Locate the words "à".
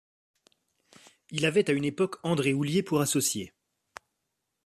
1.69-1.73